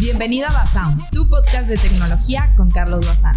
[0.00, 3.34] Bienvenido a Basound, tu podcast de tecnología con Carlos Bazán.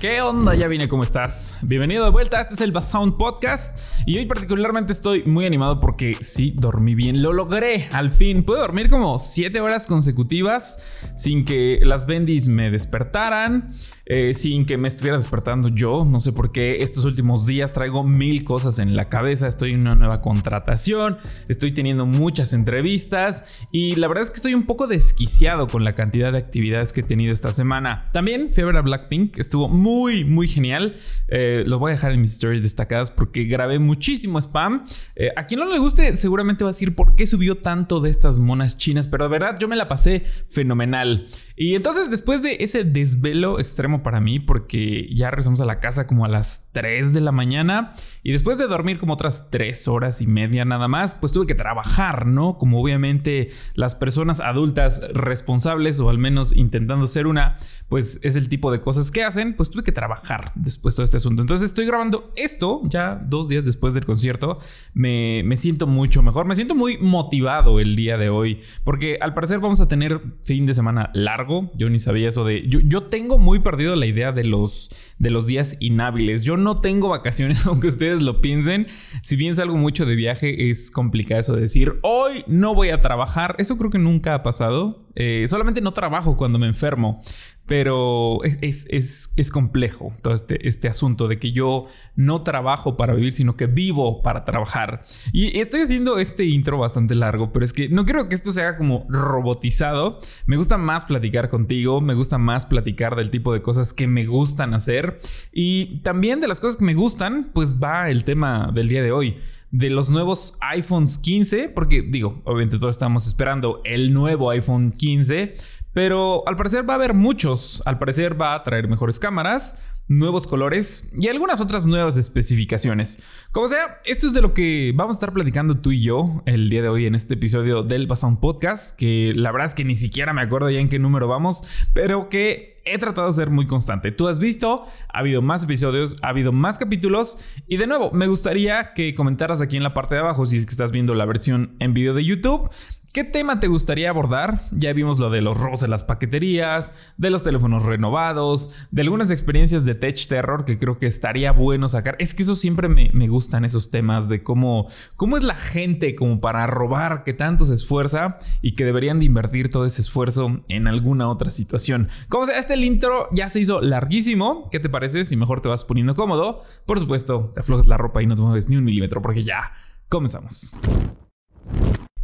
[0.00, 0.54] ¿Qué onda?
[0.54, 1.54] Ya vine, ¿cómo estás?
[1.60, 6.16] Bienvenido de vuelta, este es el Basound Podcast y hoy particularmente estoy muy animado porque
[6.22, 10.82] sí, dormí bien, lo logré, al fin, pude dormir como 7 horas consecutivas
[11.14, 13.74] sin que las bendis me despertaran,
[14.06, 18.04] eh, sin que me estuviera despertando yo, no sé por qué estos últimos días traigo
[18.04, 21.16] mil cosas en la cabeza, estoy en una nueva contratación,
[21.48, 25.94] estoy teniendo muchas entrevistas y la verdad es que estoy un poco desquiciado con la
[25.94, 28.08] cantidad de actividades que he tenido esta semana.
[28.12, 30.96] También fui a Blackpink, estuvo muy, muy genial.
[31.28, 34.84] Eh, lo voy a dejar en mis stories destacadas porque grabé muchísimo spam.
[35.16, 38.10] Eh, a quien no le guste, seguramente va a decir por qué subió tanto de
[38.10, 41.26] estas monas chinas, pero de verdad yo me la pasé fenomenal.
[41.56, 46.06] Y entonces, después de ese desvelo extremo para mí, porque ya regresamos a la casa
[46.06, 50.20] como a las 3 de la mañana, y después de dormir como otras 3 horas
[50.20, 52.58] y media nada más, pues tuve que trabajar, ¿no?
[52.58, 57.56] Como obviamente las personas adultas responsables, o al menos intentando ser una,
[57.88, 61.04] pues es el tipo de cosas que hacen, pues tuve que trabajar después de todo
[61.04, 61.42] este asunto.
[61.42, 64.58] Entonces estoy grabando esto ya dos días después del concierto.
[64.94, 69.34] Me, me siento mucho mejor, me siento muy motivado el día de hoy, porque al
[69.34, 71.70] parecer vamos a tener fin de semana largo.
[71.76, 72.66] Yo ni sabía eso de...
[72.68, 76.44] Yo, yo tengo muy perdido la idea de los, de los días inhábiles.
[76.44, 78.86] Yo no tengo vacaciones, aunque ustedes lo piensen.
[79.22, 83.00] Si bien salgo mucho de viaje, es complicado eso de decir, hoy no voy a
[83.00, 83.56] trabajar.
[83.58, 85.06] Eso creo que nunca ha pasado.
[85.14, 87.22] Eh, solamente no trabajo cuando me enfermo.
[87.66, 93.32] Pero es, es, complejo todo este, este, asunto de que yo no trabajo para vivir,
[93.32, 95.04] sino que vivo para trabajar.
[95.32, 98.62] Y estoy haciendo este intro bastante largo, pero es que no quiero que esto se
[98.62, 100.20] haga como robotizado.
[100.46, 104.26] Me gusta más platicar contigo, me gusta más platicar del tipo de cosas que me
[104.26, 105.20] gustan hacer.
[105.52, 109.12] Y también de las cosas que me gustan, pues va el tema del día de
[109.12, 109.38] hoy
[109.74, 115.56] de los nuevos iPhones 15, porque digo, obviamente todos estamos esperando el nuevo iPhone 15,
[115.94, 117.82] pero al parecer va a haber muchos.
[117.86, 123.22] Al parecer va a traer mejores cámaras, nuevos colores y algunas otras nuevas especificaciones.
[123.52, 126.68] Como sea, esto es de lo que vamos a estar platicando tú y yo el
[126.68, 129.96] día de hoy en este episodio del Basound Podcast, que la verdad es que ni
[129.96, 133.66] siquiera me acuerdo ya en qué número vamos, pero que he tratado de ser muy
[133.66, 134.12] constante.
[134.12, 138.26] Tú has visto, ha habido más episodios, ha habido más capítulos y de nuevo, me
[138.26, 141.24] gustaría que comentaras aquí en la parte de abajo si es que estás viendo la
[141.24, 142.68] versión en video de YouTube
[143.14, 144.66] ¿Qué tema te gustaría abordar?
[144.72, 149.30] Ya vimos lo de los robos en las paqueterías, de los teléfonos renovados, de algunas
[149.30, 152.16] experiencias de Tech Terror que creo que estaría bueno sacar.
[152.18, 156.40] Es que eso siempre me, gustan esos temas de cómo, cómo es la gente como
[156.40, 160.88] para robar, que tanto se esfuerza y que deberían de invertir todo ese esfuerzo en
[160.88, 162.08] alguna otra situación.
[162.28, 164.68] Como sea, este intro ya se hizo larguísimo.
[164.72, 166.64] ¿Qué te parece si mejor te vas poniendo cómodo?
[166.84, 169.72] Por supuesto, te aflojas la ropa y no te mueves ni un milímetro porque ya
[170.08, 170.72] comenzamos.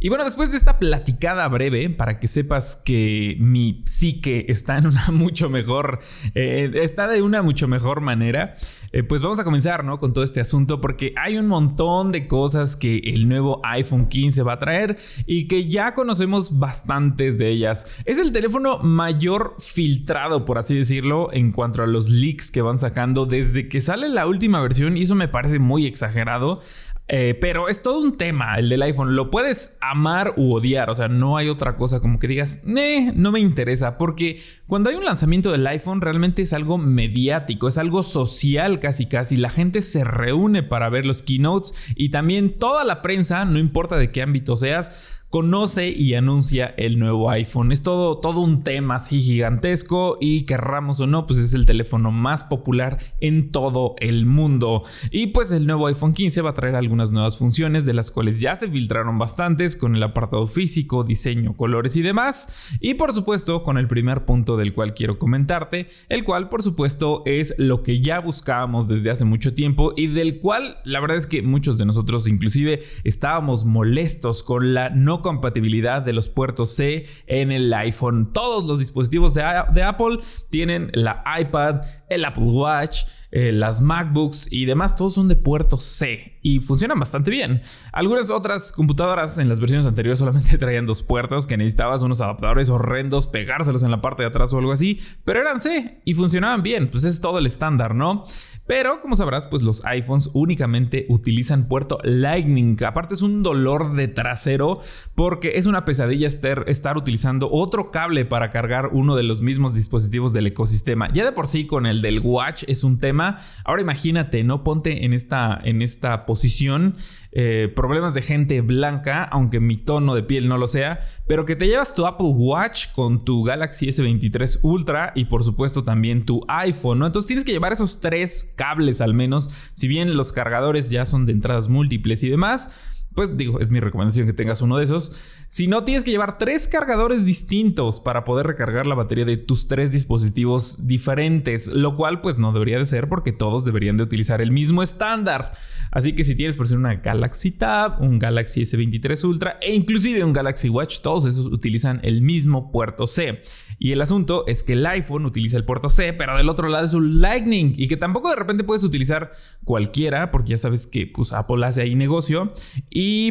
[0.03, 4.87] Y bueno, después de esta platicada breve, para que sepas que mi psique está en
[4.87, 5.99] una mucho mejor,
[6.33, 8.55] eh, está de una mucho mejor manera,
[8.93, 9.99] eh, pues vamos a comenzar, ¿no?
[9.99, 14.41] Con todo este asunto, porque hay un montón de cosas que el nuevo iPhone 15
[14.41, 14.97] va a traer
[15.27, 18.01] y que ya conocemos bastantes de ellas.
[18.05, 22.79] Es el teléfono mayor filtrado, por así decirlo, en cuanto a los leaks que van
[22.79, 26.63] sacando desde que sale la última versión, y eso me parece muy exagerado.
[27.07, 29.15] Eh, pero es todo un tema el del iPhone.
[29.15, 30.89] Lo puedes amar u odiar.
[30.89, 33.97] O sea, no hay otra cosa como que digas, no me interesa.
[33.97, 39.07] Porque cuando hay un lanzamiento del iPhone, realmente es algo mediático, es algo social casi
[39.07, 39.35] casi.
[39.35, 43.97] La gente se reúne para ver los keynotes y también toda la prensa, no importa
[43.97, 47.71] de qué ámbito seas, conoce y anuncia el nuevo iPhone.
[47.71, 52.11] Es todo, todo un tema así gigantesco y querramos o no, pues es el teléfono
[52.11, 54.83] más popular en todo el mundo.
[55.09, 58.41] Y pues el nuevo iPhone 15 va a traer algunas nuevas funciones de las cuales
[58.41, 62.49] ya se filtraron bastantes con el apartado físico, diseño, colores y demás.
[62.81, 67.23] Y por supuesto con el primer punto del cual quiero comentarte, el cual por supuesto
[67.25, 71.25] es lo que ya buscábamos desde hace mucho tiempo y del cual la verdad es
[71.25, 77.05] que muchos de nosotros inclusive estábamos molestos con la no compatibilidad de los puertos C
[77.27, 78.31] en el iPhone.
[78.33, 80.19] Todos los dispositivos de, Apple
[80.49, 85.77] tienen la iPad, el Apple Watch, eh, las MacBooks y demás, todos son de puerto
[85.77, 87.61] C y funcionan bastante bien.
[87.93, 92.69] Algunas otras computadoras en las versiones anteriores solamente traían dos puertos que necesitabas unos adaptadores
[92.69, 96.61] horrendos, pegárselos en la parte de atrás o algo así, pero eran C y funcionaban
[96.61, 98.25] bien, pues es todo el estándar, ¿no?
[98.71, 102.81] Pero como sabrás, pues los iPhones únicamente utilizan puerto Lightning.
[102.85, 104.79] Aparte es un dolor de trasero
[105.13, 109.73] porque es una pesadilla estar, estar utilizando otro cable para cargar uno de los mismos
[109.73, 111.11] dispositivos del ecosistema.
[111.11, 114.63] Ya de por sí con el del Watch es un tema Ahora imagínate, ¿no?
[114.63, 116.95] Ponte en esta, en esta posición
[117.33, 121.55] eh, problemas de gente blanca, aunque mi tono de piel no lo sea, pero que
[121.55, 126.43] te llevas tu Apple Watch con tu Galaxy S23 Ultra y por supuesto también tu
[126.49, 127.05] iPhone, ¿no?
[127.05, 131.25] Entonces tienes que llevar esos tres cables al menos, si bien los cargadores ya son
[131.25, 132.75] de entradas múltiples y demás
[133.15, 135.15] pues digo, es mi recomendación que tengas uno de esos.
[135.49, 139.67] Si no, tienes que llevar tres cargadores distintos para poder recargar la batería de tus
[139.67, 144.39] tres dispositivos diferentes, lo cual pues no debería de ser porque todos deberían de utilizar
[144.41, 145.51] el mismo estándar.
[145.91, 150.23] Así que si tienes por ejemplo una Galaxy Tab, un Galaxy S23 Ultra e inclusive
[150.23, 153.41] un Galaxy Watch, todos esos utilizan el mismo puerto C.
[153.77, 156.85] Y el asunto es que el iPhone utiliza el puerto C, pero del otro lado
[156.85, 159.31] es un Lightning y que tampoco de repente puedes utilizar
[159.65, 162.53] cualquiera porque ya sabes que pues Apple hace ahí negocio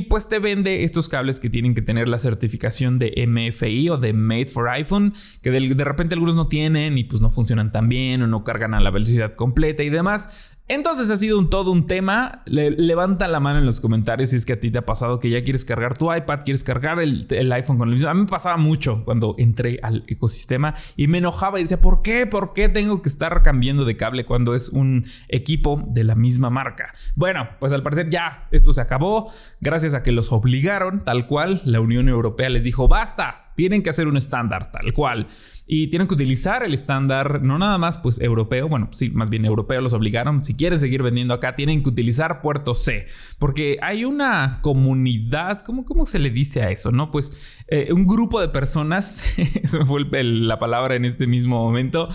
[0.09, 4.13] pues te vende estos cables que tienen que tener la certificación de MFI o de
[4.13, 5.13] Made for iPhone,
[5.43, 8.75] que de repente algunos no tienen y pues no funcionan tan bien o no cargan
[8.75, 10.50] a la velocidad completa y demás.
[10.71, 12.43] Entonces ha sido todo un tema.
[12.47, 15.29] levanta la mano en los comentarios si es que a ti te ha pasado que
[15.29, 18.09] ya quieres cargar tu iPad, quieres cargar el, iPhone con el mismo.
[18.09, 22.03] A mí me pasaba mucho cuando entré al ecosistema y me enojaba y decía, ¿por
[22.03, 22.25] qué?
[22.25, 26.51] ¿Por qué tengo que estar cambiando de cable cuando es un equipo de la misma
[26.51, 26.95] marca?
[27.17, 29.29] Bueno, pues al parecer ya esto se acabó
[29.61, 31.63] gracias a que los obligaron tal cual.
[31.65, 35.27] La Unión Europea les dijo, basta, tienen que hacer un estándar tal cual.
[35.73, 39.45] Y tienen que utilizar el estándar, no nada más pues europeo, bueno, sí, más bien
[39.45, 40.43] europeo los obligaron.
[40.43, 43.07] Si quieren seguir vendiendo acá, tienen que utilizar puerto C.
[43.39, 46.91] Porque hay una comunidad, ¿cómo, cómo se le dice a eso?
[46.91, 47.13] ¿No?
[47.13, 49.23] Pues eh, un grupo de personas,
[49.63, 52.09] eso fue la palabra en este mismo momento,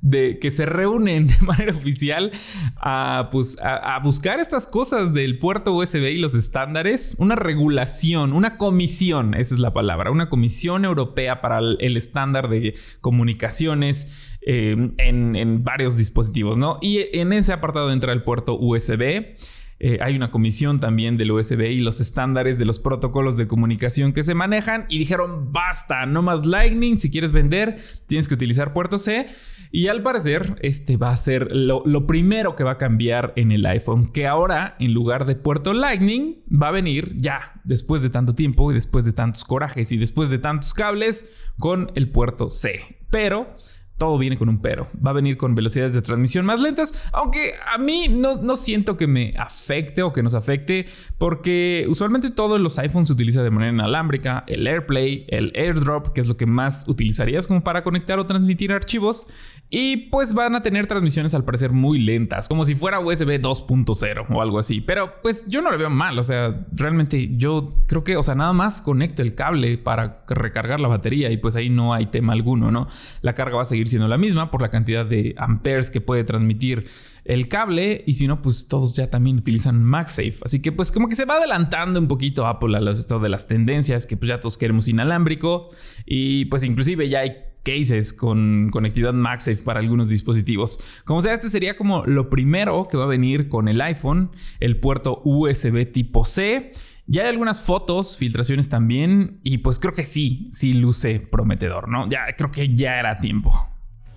[0.00, 2.32] de que se reúnen de manera oficial
[2.76, 7.14] a, pues, a, buscar estas cosas del puerto USB y los estándares.
[7.18, 12.74] Una regulación, una comisión, esa es la palabra, una comisión europea para el, estándar de
[13.00, 16.78] comunicaciones eh, en, en, varios dispositivos, ¿no?
[16.80, 19.36] Y en ese apartado entra el puerto USB.
[19.84, 24.12] Eh, hay una comisión también del USB y los estándares de los protocolos de comunicación
[24.12, 28.72] que se manejan y dijeron basta, no más Lightning, si quieres vender tienes que utilizar
[28.72, 29.26] puerto C.
[29.72, 33.50] Y al parecer, este va a ser lo, lo, primero que va a cambiar en
[33.50, 38.10] el iPhone, que ahora en lugar de puerto Lightning va a venir ya, después de
[38.10, 42.50] tanto tiempo y después de tantos corajes y después de tantos cables, con el puerto
[42.50, 43.00] C.
[43.10, 43.56] Pero
[43.98, 44.88] todo viene con un pero.
[45.04, 49.06] Va a venir con velocidades de transmisión más lentas, aunque a mí no, siento que
[49.06, 50.86] me afecte o que nos afecte,
[51.18, 56.12] porque usualmente todo en los iPhones se utiliza de manera inalámbrica, el AirPlay, el AirDrop,
[56.12, 59.26] que es lo que más utilizarías como para conectar o transmitir archivos,
[59.74, 64.26] y pues van a tener transmisiones al parecer muy lentas, como si fuera USB 2.0
[64.28, 68.04] o algo así, pero pues yo no lo veo mal, o sea, realmente yo creo
[68.04, 71.70] que, o sea, nada más conecto el cable para recargar la batería y pues ahí
[71.70, 72.86] no hay tema alguno, ¿no?
[73.22, 76.24] La carga va a seguir siendo la misma por la cantidad de amperes que puede
[76.24, 76.88] transmitir
[77.24, 81.08] el cable y si no pues todos ya también utilizan MagSafe así que pues como
[81.08, 84.28] que se va adelantando un poquito Apple a los estados de las tendencias que pues
[84.28, 85.70] ya todos queremos inalámbrico
[86.04, 90.80] y pues inclusive ya hay cases con conectividad MagSafe para algunos dispositivos.
[91.04, 94.30] Como sea, este sería como lo primero que va a venir con el iPhone,
[94.60, 96.72] el puerto USB tipo C
[97.06, 102.08] ya hay algunas fotos, filtraciones también, y pues creo que sí, sí luce prometedor, ¿no?
[102.08, 103.52] Ya creo que ya era tiempo.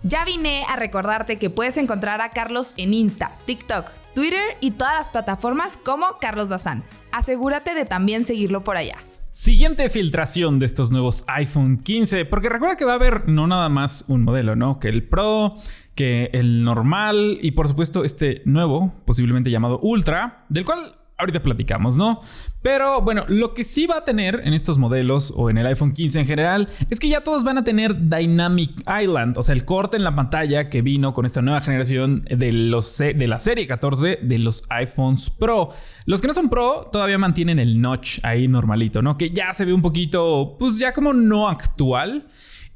[0.03, 4.93] Ya vine a recordarte que puedes encontrar a Carlos en Insta, TikTok, Twitter y todas
[4.93, 6.83] las plataformas como Carlos Bazán.
[7.11, 8.95] Asegúrate de también seguirlo por allá.
[9.35, 13.67] Siguiente filtración de estos nuevos iPhone 15, porque recuerda que va a haber no nada
[13.67, 14.79] más un modelo, ¿no?
[14.79, 15.57] Que el Pro,
[15.93, 21.95] que el normal y por supuesto este nuevo, posiblemente llamado Ultra, del cual ahorita platicamos,
[21.95, 22.21] ¿no?
[22.61, 25.93] Pero bueno, lo que sí va a tener en estos modelos o en el iPhone
[25.93, 29.65] 15 en general es que ya todos van a tener Dynamic Island, o sea, el
[29.65, 33.67] corte en la pantalla que vino con esta nueva generación de, los, de la serie
[33.67, 35.69] 14 de los iPhones Pro.
[36.05, 39.17] Los que no son Pro todavía mantienen el notch ahí normalito, ¿no?
[39.17, 42.27] Que ya se ve un poquito, pues ya como no actual.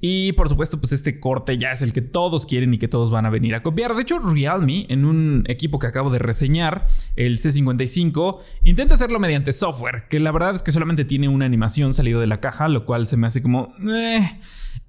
[0.01, 3.11] Y por supuesto, pues este corte ya es el que todos quieren y que todos
[3.11, 3.93] van a venir a copiar.
[3.95, 9.51] De hecho, Realme, en un equipo que acabo de reseñar, el C55, intenta hacerlo mediante
[9.51, 12.85] software, que la verdad es que solamente tiene una animación salido de la caja, lo
[12.85, 13.73] cual se me hace como...
[13.89, 14.39] Eh,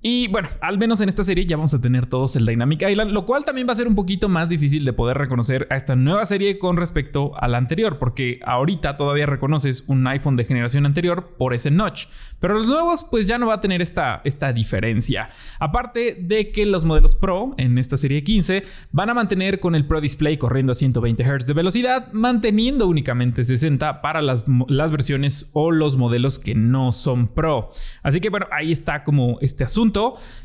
[0.03, 3.11] y bueno, al menos en esta serie ya vamos a tener todos el Dynamic Island,
[3.11, 5.95] lo cual también va a ser un poquito más difícil de poder reconocer a esta
[5.95, 10.87] nueva serie con respecto a la anterior, porque ahorita todavía reconoces un iPhone de generación
[10.87, 12.07] anterior por ese notch,
[12.39, 15.29] pero los nuevos pues ya no va a tener esta, esta diferencia.
[15.59, 19.87] Aparte de que los modelos Pro en esta serie 15 van a mantener con el
[19.87, 25.51] Pro Display corriendo a 120 Hz de velocidad, manteniendo únicamente 60 para las, las versiones
[25.53, 27.71] o los modelos que no son Pro.
[28.03, 29.90] Así que bueno, ahí está como este asunto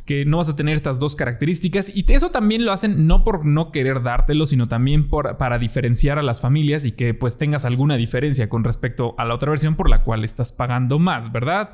[0.06, 3.46] que no vas a tener estas dos características y eso también lo hacen no por
[3.46, 7.98] no querer dártelo, sino también para diferenciar a las familias y que pues tengas alguna
[7.98, 11.72] diferencia con respecto a la otra versión por la cual estás pagando más, ¿verdad?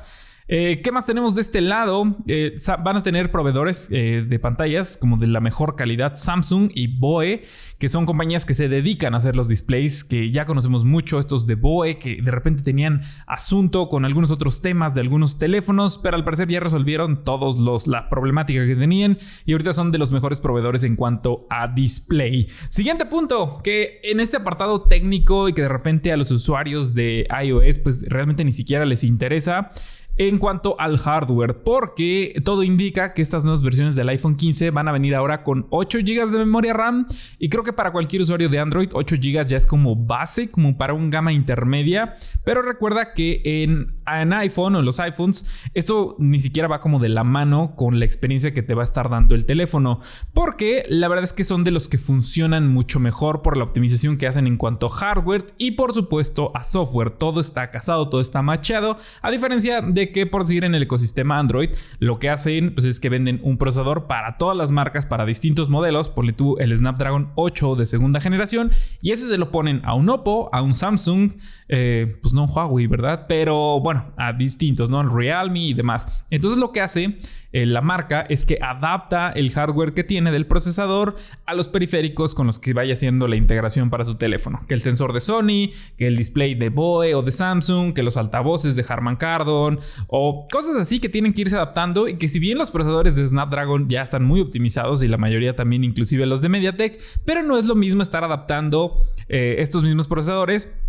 [0.54, 2.14] Eh, ¿Qué más tenemos de este lado?
[2.26, 6.88] Eh, van a tener proveedores eh, de pantallas como de la mejor calidad Samsung y
[6.88, 7.44] BOE,
[7.78, 11.46] que son compañías que se dedican a hacer los displays, que ya conocemos mucho, estos
[11.46, 16.16] de BOE, que de repente tenían asunto con algunos otros temas de algunos teléfonos, pero
[16.16, 20.12] al parecer ya resolvieron todos los la problemática que tenían y ahorita son de los
[20.12, 22.46] mejores proveedores en cuanto a display.
[22.68, 27.26] Siguiente punto, que en este apartado técnico y que de repente a los usuarios de
[27.42, 29.72] iOS pues realmente ni siquiera les interesa
[30.16, 34.88] en cuanto al hardware, porque todo indica que estas nuevas versiones del iPhone 15 van
[34.88, 37.06] a venir ahora con 8 GB de memoria RAM.
[37.38, 40.76] Y creo que para cualquier usuario de Android 8 GB ya es como base, como
[40.76, 46.16] para un gama intermedia, pero recuerda que en, en iPhone o en los iPhones esto
[46.18, 49.08] ni siquiera va como de la mano con la experiencia que te va a estar
[49.10, 50.00] dando el teléfono,
[50.32, 54.18] porque la verdad es que son de los que funcionan mucho mejor por la optimización
[54.18, 58.20] que hacen en cuanto a hardware y por supuesto a software, todo está casado, todo
[58.20, 62.74] está machado, a diferencia de que por seguir en el ecosistema Android, lo que hacen
[62.74, 66.08] pues, es que venden un procesador para todas las marcas, para distintos modelos.
[66.08, 70.08] Ponle tú el Snapdragon 8 de segunda generación y ese se lo ponen a un
[70.08, 71.32] Oppo, a un Samsung,
[71.68, 73.26] eh, pues no un Huawei, ¿verdad?
[73.28, 75.02] Pero bueno, a distintos, ¿no?
[75.02, 76.24] Realme y demás.
[76.30, 77.18] Entonces lo que hace
[77.52, 82.34] eh, la marca es que adapta el hardware que tiene del procesador a los periféricos
[82.34, 84.60] con los que vaya haciendo la integración para su teléfono.
[84.66, 88.16] Que el sensor de Sony, que el display de BOE o de Samsung, que los
[88.16, 92.38] altavoces de Harman Kardon o cosas así que tienen que irse adaptando y que si
[92.38, 96.40] bien los procesadores de Snapdragon ya están muy optimizados y la mayoría también inclusive los
[96.40, 100.81] de MediaTek, pero no es lo mismo estar adaptando eh, estos mismos procesadores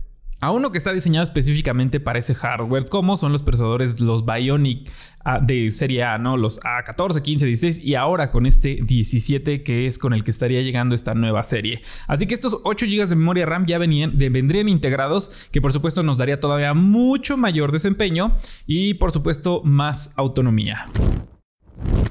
[0.44, 4.92] a uno que está diseñado específicamente para ese hardware, como son los procesadores, los Bionic
[5.24, 6.36] ah, de serie A, ¿no?
[6.36, 10.62] Los A14, 15, 16 y ahora con este 17 que es con el que estaría
[10.62, 11.82] llegando esta nueva serie.
[12.08, 16.04] Así que estos 8 GB de memoria RAM ya venían, vendrían integrados, que por supuesto
[16.04, 20.90] nos daría todavía mucho mayor desempeño y por supuesto más autonomía.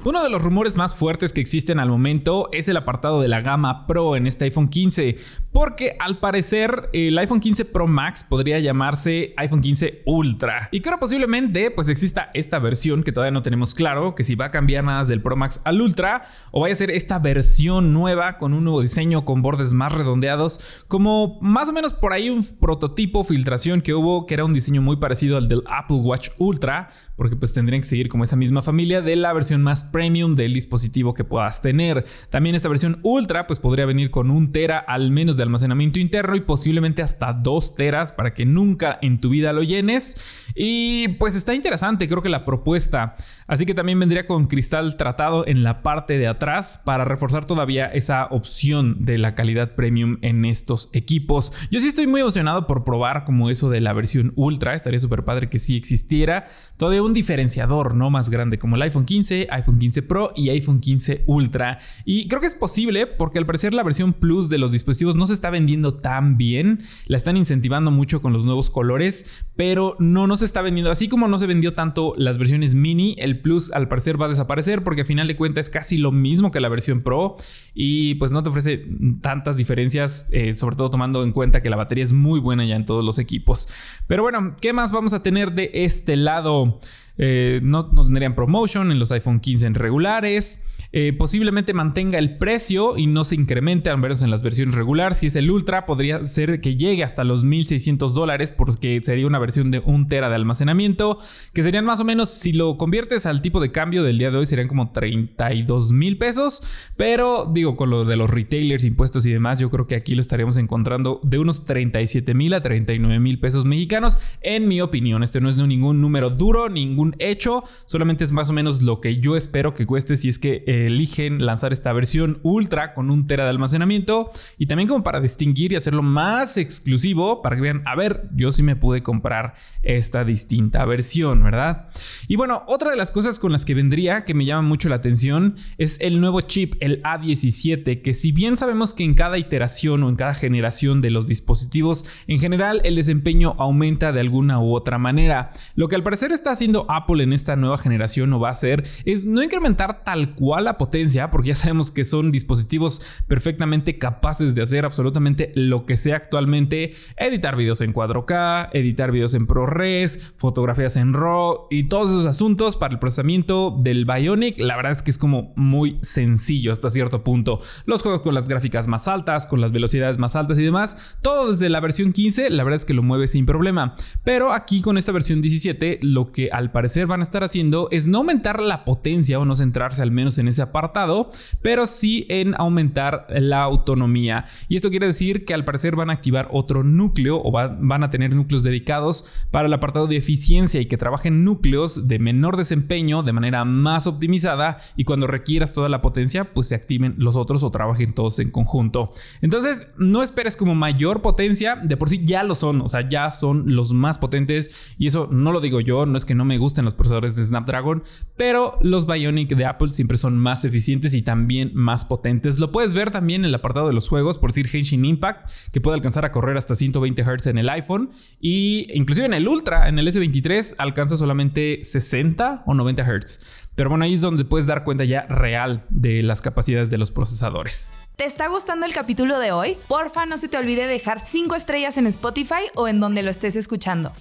[0.05, 3.39] Uno de los rumores más fuertes que existen al momento es el apartado de la
[3.39, 5.15] gama Pro en este iPhone 15,
[5.53, 10.67] porque al parecer el iPhone 15 Pro Max podría llamarse iPhone 15 Ultra.
[10.71, 14.45] Y creo posiblemente pues exista esta versión que todavía no tenemos claro, que si va
[14.45, 18.37] a cambiar nada del Pro Max al Ultra o vaya a ser esta versión nueva
[18.37, 22.43] con un nuevo diseño con bordes más redondeados, como más o menos por ahí un
[22.43, 26.89] prototipo filtración que hubo que era un diseño muy parecido al del Apple Watch Ultra,
[27.15, 30.53] porque pues tendrían que seguir como esa misma familia de la versión más premium del
[30.53, 32.05] dispositivo que puedas tener.
[32.29, 36.35] También esta versión Ultra pues podría venir con un tera al menos de almacenamiento interno
[36.35, 40.17] y posiblemente hasta dos teras para que nunca en tu vida lo llenes.
[40.53, 43.15] Y pues está interesante creo que la propuesta.
[43.47, 47.85] Así que también vendría con cristal tratado en la parte de atrás para reforzar todavía
[47.85, 51.53] esa opción de la calidad premium en estos equipos.
[51.69, 54.73] Yo sí estoy muy emocionado por probar como eso de la versión Ultra.
[54.73, 56.47] Estaría súper padre que sí existiera
[56.77, 60.79] todavía un diferenciador no más grande como el iPhone 15, iPhone 15 Pro y iPhone
[60.79, 61.79] 15 Ultra.
[62.05, 65.25] Y creo que es posible porque al parecer la versión Plus de los dispositivos no
[65.25, 66.83] se está vendiendo tan bien.
[67.07, 70.89] La están incentivando mucho con los nuevos colores, pero no nos está vendiendo.
[70.89, 74.29] Así como no se vendió tanto las versiones mini, el Plus al parecer va a
[74.29, 77.35] desaparecer porque a final de cuentas es casi lo mismo que la versión Pro
[77.73, 78.87] y pues no te ofrece
[79.19, 82.77] tantas diferencias, eh, sobre todo tomando en cuenta que la batería es muy buena ya
[82.77, 83.67] en todos los equipos.
[84.07, 86.79] Pero bueno, ¿qué más vamos a tener de este lado?
[87.17, 90.65] Eh, no, no, tendrían promotion en los iPhone 15 en regulares.
[90.95, 95.15] Eh, posiblemente mantenga el precio y no se incremente, al menos en las versiones regular.
[95.15, 99.39] Si es el Ultra, podría ser que llegue hasta los 1600 dólares, porque sería una
[99.39, 101.17] versión de un tera de almacenamiento,
[101.51, 104.37] que serían más o menos, si lo conviertes al tipo de cambio del día de
[104.37, 106.61] hoy, serían como 32 mil pesos.
[106.95, 110.21] Pero digo, con lo de los retailers, impuestos y demás, yo creo que aquí lo
[110.21, 115.23] estaríamos encontrando de unos 37 mil a 39 mil pesos mexicanos, en mi opinión.
[115.23, 119.17] Este no es ningún número duro, ningún hecho, solamente es más o menos lo que
[119.17, 120.63] yo espero que cueste si es que.
[120.67, 125.19] Eh, eligen lanzar esta versión ultra con un tera de almacenamiento y también como para
[125.19, 129.53] distinguir y hacerlo más exclusivo para que vean, a ver, yo sí me pude comprar
[129.81, 131.87] esta distinta versión, ¿verdad?
[132.27, 134.95] Y bueno, otra de las cosas con las que vendría que me llama mucho la
[134.95, 140.03] atención es el nuevo chip, el A17, que si bien sabemos que en cada iteración
[140.03, 144.73] o en cada generación de los dispositivos, en general el desempeño aumenta de alguna u
[144.73, 145.51] otra manera.
[145.75, 148.85] Lo que al parecer está haciendo Apple en esta nueva generación o va a hacer
[149.05, 154.55] es no incrementar tal cual la potencia, porque ya sabemos que son dispositivos perfectamente capaces
[154.55, 160.33] de hacer absolutamente lo que sea actualmente, editar videos en 4K, editar videos en ProRes,
[160.37, 165.01] fotografías en RAW y todos esos asuntos para el procesamiento del Bionic, la verdad es
[165.01, 167.59] que es como muy sencillo hasta cierto punto.
[167.85, 171.51] Los juegos con las gráficas más altas, con las velocidades más altas y demás, todo
[171.51, 173.95] desde la versión 15, la verdad es que lo mueve sin problema.
[174.23, 178.07] Pero aquí con esta versión 17, lo que al parecer van a estar haciendo es
[178.07, 181.31] no aumentar la potencia o no centrarse al menos en ese apartado,
[181.61, 184.45] pero sí en aumentar la autonomía.
[184.69, 188.09] Y esto quiere decir que al parecer van a activar otro núcleo o van a
[188.09, 193.23] tener núcleos dedicados para el apartado de eficiencia y que trabajen núcleos de menor desempeño
[193.23, 197.63] de manera más optimizada y cuando requieras toda la potencia, pues se activen los otros
[197.63, 199.11] o trabajen todos en conjunto.
[199.41, 203.31] Entonces, no esperes como mayor potencia, de por sí ya lo son, o sea, ya
[203.31, 206.57] son los más potentes y eso no lo digo yo, no es que no me
[206.57, 208.03] gusten los procesadores de Snapdragon,
[208.37, 212.59] pero los Bionic de Apple siempre son más eficientes y también más potentes.
[212.59, 215.81] Lo puedes ver también en el apartado de los juegos, por decir Henshin Impact, que
[215.81, 219.89] puede alcanzar a correr hasta 120 Hz en el iPhone y inclusive en el Ultra,
[219.89, 223.39] en el S23 alcanza solamente 60 o 90 Hz.
[223.75, 227.09] Pero bueno, ahí es donde puedes dar cuenta ya real de las capacidades de los
[227.09, 227.93] procesadores.
[228.15, 229.77] ¿Te está gustando el capítulo de hoy?
[229.87, 233.55] Porfa, no se te olvide dejar 5 estrellas en Spotify o en donde lo estés
[233.55, 234.11] escuchando.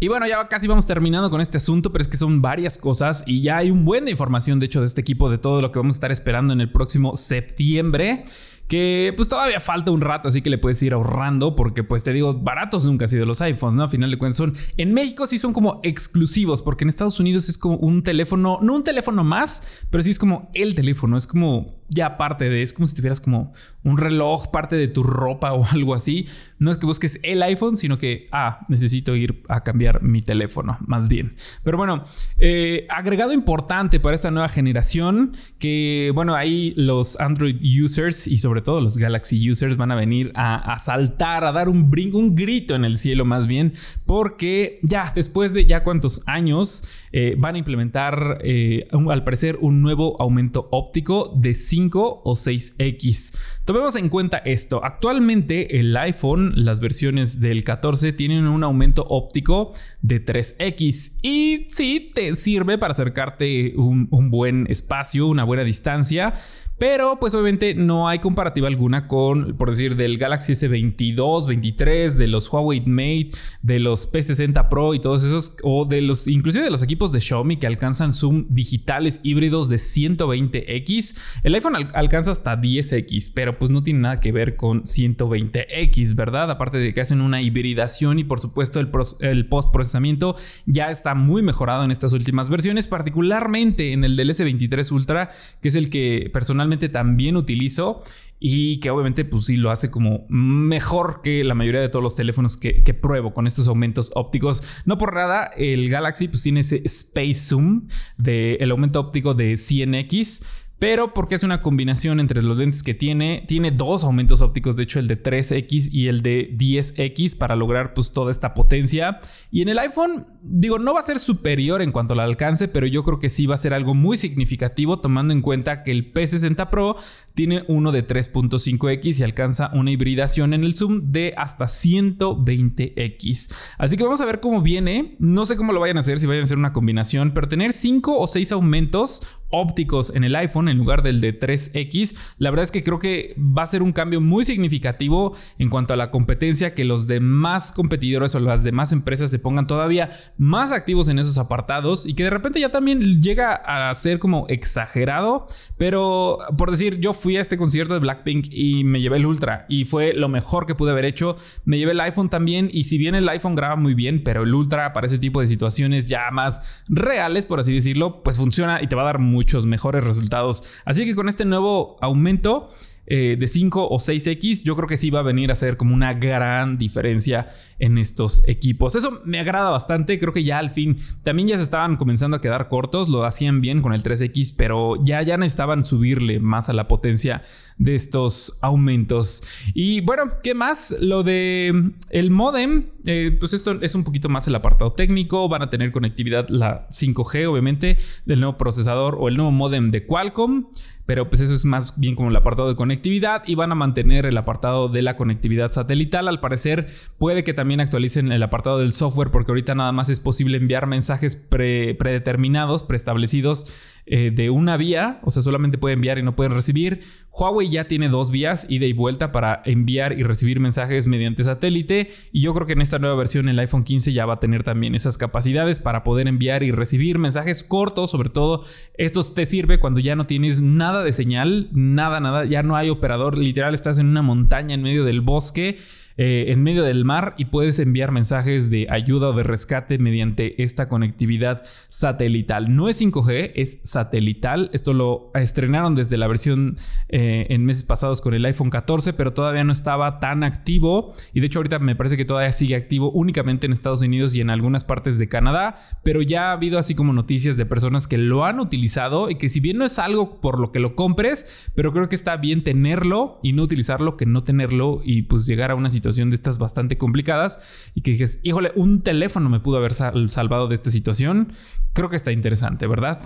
[0.00, 3.24] Y bueno, ya casi vamos terminando con este asunto, pero es que son varias cosas
[3.26, 5.72] y ya hay un buen de información, de hecho, de este equipo, de todo lo
[5.72, 8.24] que vamos a estar esperando en el próximo septiembre
[8.68, 12.12] que pues todavía falta un rato, así que le puedes ir ahorrando porque pues te
[12.12, 13.82] digo, baratos nunca han sido los iPhones, ¿no?
[13.82, 17.48] A final de cuentas son, en México sí son como exclusivos, porque en Estados Unidos
[17.48, 21.26] es como un teléfono, no un teléfono más, pero sí es como el teléfono, es
[21.26, 23.52] como ya parte de, es como si tuvieras como
[23.84, 26.26] un reloj, parte de tu ropa o algo así.
[26.58, 30.78] No es que busques el iPhone, sino que, ah, necesito ir a cambiar mi teléfono,
[30.86, 31.36] más bien.
[31.62, 32.04] Pero bueno,
[32.38, 38.62] eh, agregado importante para esta nueva generación, que bueno, ahí los Android users y sobre
[38.62, 42.74] todo los Galaxy users van a venir a, saltar, a dar un brinco, un grito
[42.74, 43.74] en el cielo más bien,
[44.06, 46.84] porque ya después de ya cuántos años
[47.16, 53.38] eh, van a implementar eh, al parecer un nuevo aumento óptico de 5 o 6X.
[53.64, 54.84] Tomemos en cuenta esto.
[54.84, 62.10] Actualmente el iPhone, las versiones del 14 tienen un aumento óptico de 3X y sí
[62.12, 66.34] te sirve para acercarte un, un buen espacio, una buena distancia.
[66.78, 72.26] Pero pues obviamente no hay comparativa alguna con, por decir, del Galaxy S22, 23, de
[72.26, 73.30] los Huawei Mate,
[73.62, 77.20] de los P60 Pro y todos esos, o de los, inclusive de los equipos de
[77.20, 81.16] Xiaomi que alcanzan zoom digitales híbridos de 120x.
[81.44, 86.50] El iPhone alcanza hasta 10x, pero pues no tiene nada que ver con 120x, ¿verdad?
[86.50, 91.14] Aparte de que hacen una hibridación y por supuesto el, el post procesamiento ya está
[91.14, 95.88] muy mejorado en estas últimas versiones, particularmente en el del S23 Ultra, que es el
[95.88, 98.02] que personalmente también utilizo
[98.46, 102.14] y que obviamente pues sí lo hace como mejor que la mayoría de todos los
[102.14, 104.62] teléfonos que, pruebo con estos aumentos ópticos.
[104.84, 109.54] No por nada, el Galaxy pues tiene ese Space Zoom del el aumento óptico de
[109.54, 110.44] 100x
[110.84, 114.82] pero porque es una combinación entre los lentes que tiene, tiene dos aumentos ópticos, de
[114.82, 119.18] hecho el de 3X y el de 10X para lograr pues toda esta potencia.
[119.50, 122.86] Y en el iPhone, digo, no va a ser superior en cuanto al alcance, pero
[122.86, 126.12] yo creo que sí va a ser algo muy significativo tomando en cuenta que el
[126.12, 126.98] P60 Pro
[127.34, 133.52] tiene uno de 3.5X y alcanza una hibridación en el zoom de hasta 120X.
[133.78, 135.16] Así que vamos a ver cómo viene.
[135.18, 137.72] No sé cómo lo vayan a hacer, si vayan a hacer una combinación, pero tener
[137.72, 139.22] 5 o 6 aumentos
[139.54, 143.36] ópticos en el iPhone en lugar del de 3X, la verdad es que creo que
[143.38, 147.70] va a ser un cambio muy significativo en cuanto a la competencia, que los demás
[147.72, 152.24] competidores o las demás empresas se pongan todavía más activos en esos apartados y que
[152.24, 155.46] de repente ya también llega a ser como exagerado,
[155.78, 159.64] pero por decir, yo fui a este concierto de Blackpink y me llevé el Ultra
[159.66, 162.98] y fue lo mejor que pude haber hecho, me llevé el iPhone también y si
[162.98, 166.30] bien el iPhone graba muy bien, pero el Ultra para ese tipo de situaciones ya
[166.30, 170.64] más reales, por así decirlo, pues funciona y te va a dar muchos mejores resultados.
[170.84, 172.68] Así que con este nuevo aumento
[173.06, 175.94] eh, de 5 o 6X, yo creo que sí va a venir a ser como
[175.94, 178.94] una gran diferencia en estos equipos.
[178.94, 182.40] Eso me agrada bastante, creo que ya al fin también ya se estaban comenzando a
[182.40, 186.72] quedar cortos, lo hacían bien con el 3X, pero ya, ya necesitaban subirle más a
[186.72, 187.42] la potencia
[187.76, 189.42] de estos aumentos.
[189.74, 190.94] Y bueno, ¿qué más?
[191.00, 195.62] Lo de el modem, eh, pues esto es un poquito más el apartado técnico, van
[195.62, 200.66] a tener conectividad la 5G obviamente del nuevo procesador o el nuevo modem de Qualcomm.
[201.06, 204.24] Pero pues eso es más bien como el apartado de conectividad y van a mantener
[204.24, 206.28] el apartado de la conectividad satelital.
[206.28, 206.88] Al parecer
[207.18, 210.86] puede que también actualicen el apartado del software porque ahorita nada más es posible enviar
[210.86, 213.72] mensajes predeterminados, preestablecidos
[214.06, 217.00] eh, de una vía, o sea, solamente puede enviar y no puede recibir.
[217.30, 222.10] Huawei ya tiene dos vías, ida y vuelta, para enviar y recibir mensajes mediante satélite.
[222.30, 224.62] Y yo creo que en esta nueva versión el iPhone 15 ya va a tener
[224.62, 228.10] también esas capacidades para poder enviar y recibir mensajes cortos.
[228.10, 228.64] Sobre todo,
[228.98, 232.90] esto te sirve cuando ya no tienes nada de señal, nada, nada, ya no hay
[232.90, 233.38] operador.
[233.38, 235.78] Literal, estás en una montaña en medio del bosque
[236.16, 240.62] eh, en medio del mar y puedes enviar mensajes de ayuda o de rescate mediante
[240.62, 242.74] esta conectividad satelital.
[242.74, 244.70] No es 5G, es satelital.
[244.72, 246.76] Esto lo estrenaron desde la versión
[247.08, 251.14] eh, en meses pasados con el iPhone 14, pero todavía no estaba tan activo.
[251.32, 254.40] Y de hecho ahorita me parece que todavía sigue activo únicamente en Estados Unidos y
[254.40, 255.76] en algunas partes de Canadá.
[256.04, 259.48] Pero ya ha habido así como noticias de personas que lo han utilizado y que
[259.48, 262.62] si bien no es algo por lo que lo compres, pero creo que está bien
[262.62, 266.58] tenerlo y no utilizarlo que no tenerlo y pues llegar a una situación de estas
[266.58, 267.60] bastante complicadas
[267.94, 271.52] y que dices, híjole, un teléfono me pudo haber salvado de esta situación,
[271.92, 273.20] creo que está interesante, ¿verdad?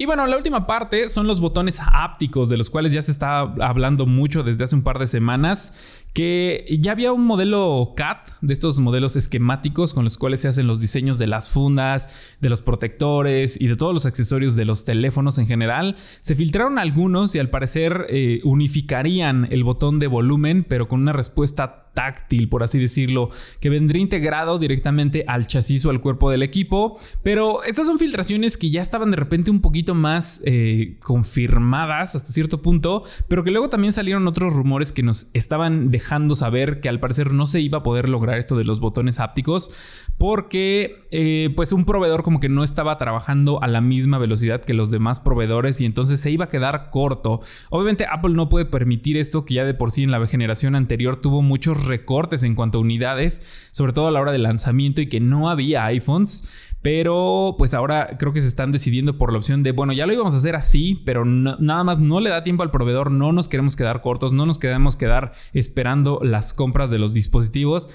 [0.00, 3.40] Y bueno, la última parte son los botones ápticos, de los cuales ya se está
[3.40, 5.74] hablando mucho desde hace un par de semanas,
[6.14, 10.66] que ya había un modelo CAT, de estos modelos esquemáticos con los cuales se hacen
[10.66, 14.86] los diseños de las fundas, de los protectores y de todos los accesorios de los
[14.86, 15.96] teléfonos en general.
[16.22, 21.12] Se filtraron algunos y al parecer eh, unificarían el botón de volumen, pero con una
[21.12, 26.42] respuesta táctil, por así decirlo, que vendría integrado directamente al chasis o al cuerpo del
[26.42, 26.98] equipo.
[27.22, 32.32] Pero estas son filtraciones que ya estaban de repente un poquito más eh, confirmadas hasta
[32.32, 36.88] cierto punto, pero que luego también salieron otros rumores que nos estaban dejando saber que
[36.88, 39.70] al parecer no se iba a poder lograr esto de los botones hápticos
[40.16, 44.74] porque eh, pues un proveedor como que no estaba trabajando a la misma velocidad que
[44.74, 47.40] los demás proveedores y entonces se iba a quedar corto.
[47.70, 51.16] Obviamente Apple no puede permitir esto que ya de por sí en la generación anterior
[51.16, 55.10] tuvo muchos recortes en cuanto a unidades, sobre todo a la hora del lanzamiento y
[55.10, 56.50] que no había iPhones.
[56.82, 60.14] Pero pues ahora creo que se están decidiendo por la opción de, bueno, ya lo
[60.14, 63.48] íbamos a hacer así, pero nada más no le da tiempo al proveedor, no nos
[63.48, 67.88] queremos quedar cortos, no nos queremos quedar esperando las compras de los dispositivos.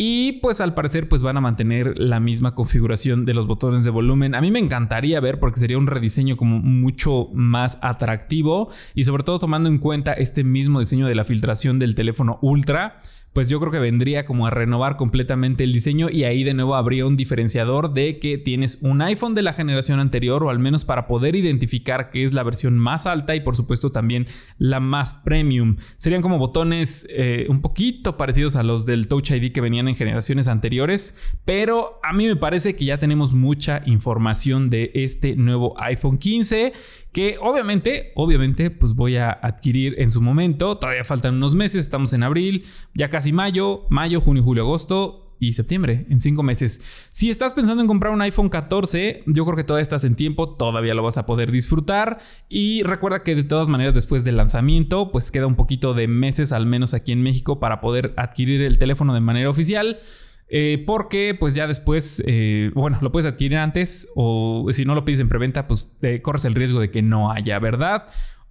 [0.00, 3.90] Y pues al parecer pues van a mantener la misma configuración de los botones de
[3.90, 4.36] volumen.
[4.36, 9.24] A mí me encantaría ver porque sería un rediseño como mucho más atractivo y sobre
[9.24, 13.00] todo tomando en cuenta este mismo diseño de la filtración del teléfono Ultra
[13.38, 16.74] pues yo creo que vendría como a renovar completamente el diseño y ahí de nuevo
[16.74, 20.84] habría un diferenciador de que tienes un iPhone de la generación anterior o al menos
[20.84, 24.26] para poder identificar que es la versión más alta y por supuesto también
[24.58, 25.76] la más premium.
[25.96, 29.94] Serían como botones eh, un poquito parecidos a los del Touch ID que venían en
[29.94, 35.80] generaciones anteriores, pero a mí me parece que ya tenemos mucha información de este nuevo
[35.80, 36.72] iPhone 15
[37.12, 40.78] que obviamente, obviamente, pues voy a adquirir en su momento.
[40.78, 45.52] Todavía faltan unos meses, estamos en abril, ya casi mayo, mayo, junio, julio, agosto y
[45.52, 46.82] septiembre, en cinco meses.
[47.10, 50.56] Si estás pensando en comprar un iPhone 14, yo creo que todavía estás en tiempo,
[50.56, 52.18] todavía lo vas a poder disfrutar.
[52.48, 56.52] Y recuerda que de todas maneras después del lanzamiento, pues queda un poquito de meses,
[56.52, 59.98] al menos aquí en México, para poder adquirir el teléfono de manera oficial.
[60.50, 65.04] Eh, porque pues ya después, eh, bueno, lo puedes adquirir antes o si no lo
[65.04, 68.06] pides en preventa, pues te corres el riesgo de que no haya, ¿verdad?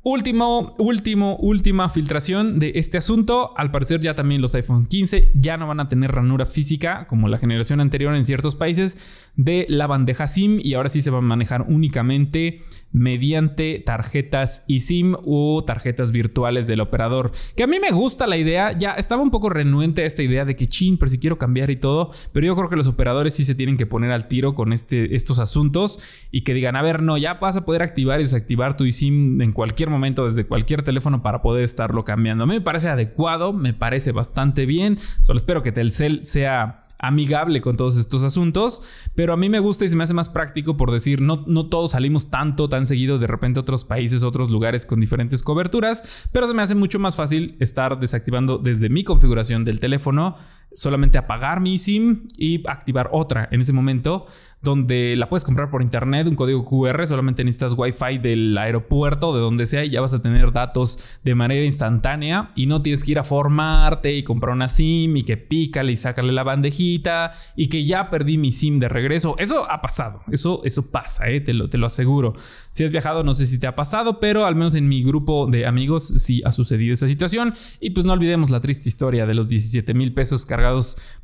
[0.09, 3.51] Último, último, última filtración de este asunto.
[3.57, 7.27] Al parecer ya también los iPhone 15 ya no van a tener ranura física como
[7.27, 8.97] la generación anterior en ciertos países
[9.35, 12.61] de la bandeja SIM y ahora sí se va a manejar únicamente
[12.93, 17.33] mediante tarjetas eSIM o tarjetas virtuales del operador.
[17.57, 20.45] Que a mí me gusta la idea, ya estaba un poco renuente a esta idea
[20.45, 23.33] de que chin, pero si quiero cambiar y todo, pero yo creo que los operadores
[23.33, 25.99] sí se tienen que poner al tiro con este, estos asuntos
[26.31, 29.41] y que digan, a ver, no, ya vas a poder activar y desactivar tu eSIM
[29.41, 32.43] en cualquier momento desde cualquier teléfono para poder estarlo cambiando.
[32.43, 37.61] A mí me parece adecuado, me parece bastante bien, solo espero que Telcel sea amigable
[37.61, 38.81] con todos estos asuntos,
[39.13, 41.67] pero a mí me gusta y se me hace más práctico por decir, no, no
[41.67, 46.27] todos salimos tanto, tan seguido de repente a otros países, otros lugares con diferentes coberturas,
[46.31, 50.37] pero se me hace mucho más fácil estar desactivando desde mi configuración del teléfono,
[50.73, 54.27] solamente apagar mi SIM y activar otra en ese momento
[54.61, 59.39] donde la puedes comprar por internet, un código QR, solamente necesitas Wi-Fi del aeropuerto, de
[59.39, 63.11] donde sea, y ya vas a tener datos de manera instantánea y no tienes que
[63.11, 67.67] ir a formarte y comprar una SIM y que pícale y sácale la bandejita y
[67.67, 69.35] que ya perdí mi SIM de regreso.
[69.37, 71.39] Eso ha pasado, eso, eso pasa, ¿eh?
[71.39, 72.33] te, lo, te lo aseguro.
[72.71, 75.47] Si has viajado, no sé si te ha pasado, pero al menos en mi grupo
[75.47, 77.53] de amigos sí ha sucedido esa situación.
[77.79, 80.66] Y pues no olvidemos la triste historia de los 17 mil pesos cargados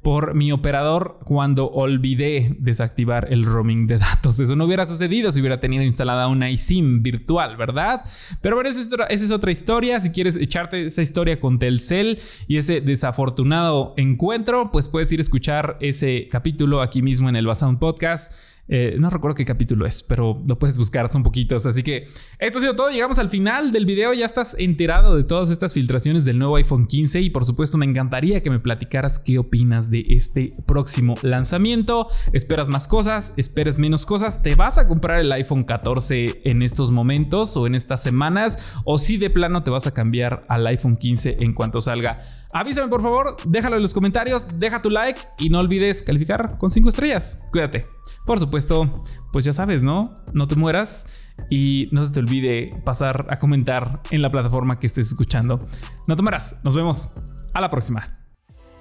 [0.02, 4.40] por mi operador cuando olvidé desactivar el roaming de datos.
[4.40, 8.04] Eso no hubiera sucedido si hubiera tenido instalada una eSIM virtual, ¿verdad?
[8.42, 10.00] Pero bueno, esa es, otra historia.
[10.00, 15.24] Si quieres echarte esa historia con Telcel y ese desafortunado encuentro, pues puedes ir a
[15.24, 18.34] escuchar ese capítulo aquí mismo en el Basound Podcast.
[18.70, 21.66] Eh, no recuerdo qué capítulo es, pero lo puedes buscar, son poquitos.
[21.66, 22.08] Así que
[22.40, 22.90] esto ha sido todo.
[22.90, 24.14] Llegamos al final del video.
[24.14, 27.86] Ya estás enterado de todas estas filtraciones del nuevo iPhone 15 y por supuesto me
[27.86, 32.10] encantaría que me platicaras qué opinas de este próximo lanzamiento.
[32.32, 33.34] ¿Esperas más cosas?
[33.38, 34.42] ¿Esperas menos cosas?
[34.42, 38.74] ¿Te vas a comprar el iPhone 14 en estos momentos o en estas semanas?
[38.86, 42.22] ¿O si de plano te vas a cambiar al iPhone 15 en cuanto salga?
[42.54, 46.70] Avísame por favor, déjalo en los comentarios, deja tu like y no olvides calificar con
[46.70, 47.44] 5 estrellas.
[47.52, 47.88] Cuídate.
[48.26, 48.92] Por supuesto,
[49.32, 50.14] pues ya sabes, ¿no?
[50.34, 51.08] No te mueras
[51.50, 55.60] y no se te olvide pasar a comentar en la plataforma que estés escuchando.
[56.08, 57.12] No te mueras, nos vemos.
[57.54, 58.20] A la próxima.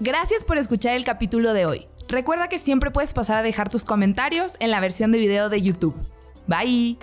[0.01, 1.87] Gracias por escuchar el capítulo de hoy.
[2.09, 5.63] Recuerda que siempre puedes pasar a dejar tus comentarios en la versión de video de
[5.63, 5.95] YouTube.
[6.47, 6.99] Bye.